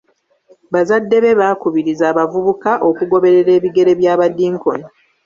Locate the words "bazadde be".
0.73-1.37